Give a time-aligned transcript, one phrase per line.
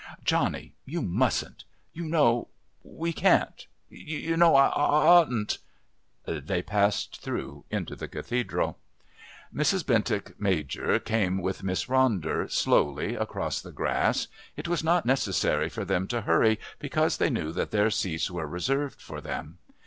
[0.25, 1.63] "Johnny you mustn't
[1.93, 2.47] you know
[2.81, 5.59] we can't you know I oughtn't"
[6.25, 8.79] They passed through into the Cathedral.
[9.53, 9.85] Mrs.
[9.85, 14.25] Bentinck Major came with Miss Ronder, slowly, across the grass.
[14.57, 18.47] It was not necessary for them to hurry because they knew that their seats were
[18.47, 19.59] reserved for them.